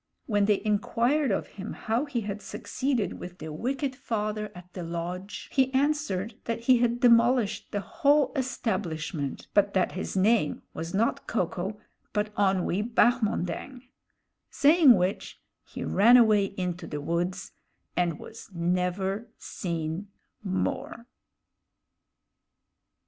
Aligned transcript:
When 0.25 0.45
they 0.45 0.63
inquired 0.65 1.29
of 1.29 1.45
him 1.61 1.73
how 1.73 2.05
he 2.05 2.21
had 2.21 2.41
succeeded 2.41 3.19
with 3.19 3.37
the 3.37 3.53
wicked 3.53 3.95
father 3.95 4.51
at 4.55 4.73
the 4.73 4.81
lodge, 4.81 5.47
he 5.51 5.71
answered 5.75 6.33
that 6.45 6.61
he 6.61 6.79
had 6.79 6.99
demolished 7.01 7.71
the 7.71 7.81
whole 7.81 8.31
establishment, 8.35 9.45
but 9.53 9.75
that 9.75 9.91
his 9.91 10.17
name 10.17 10.63
was 10.73 10.95
not 10.95 11.27
Ko 11.27 11.45
ko, 11.45 11.79
but 12.13 12.33
Onwee 12.33 12.81
Bahmondang; 12.81 13.83
saying 14.49 14.95
which, 14.95 15.39
he 15.63 15.83
ran 15.83 16.17
away 16.17 16.45
into 16.45 16.87
the 16.87 16.99
woods, 16.99 17.51
and 17.95 18.17
was 18.19 18.49
never 18.55 19.27
seen 19.37 20.07
more. 20.43 21.05